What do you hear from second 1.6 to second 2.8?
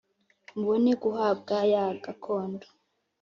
ya gakondo